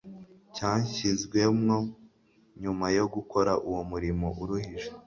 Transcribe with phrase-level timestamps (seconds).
[0.55, 1.77] cyashyizwemo.
[2.61, 4.89] Nyuma yo gukora uwo murimo uruhije,